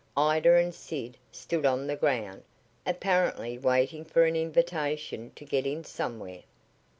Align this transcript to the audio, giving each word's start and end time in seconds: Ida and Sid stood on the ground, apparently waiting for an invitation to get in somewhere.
Ida 0.17 0.55
and 0.55 0.73
Sid 0.73 1.15
stood 1.31 1.63
on 1.63 1.85
the 1.85 1.95
ground, 1.95 2.41
apparently 2.87 3.59
waiting 3.59 4.03
for 4.03 4.25
an 4.25 4.35
invitation 4.35 5.31
to 5.35 5.45
get 5.45 5.67
in 5.67 5.83
somewhere. 5.83 6.41